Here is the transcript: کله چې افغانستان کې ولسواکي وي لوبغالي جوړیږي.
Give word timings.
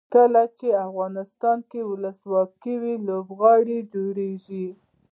کله 0.13 0.41
چې 0.57 0.67
افغانستان 0.87 1.57
کې 1.69 1.79
ولسواکي 1.91 2.75
وي 2.81 2.95
لوبغالي 3.07 3.79
جوړیږي. 3.93 4.67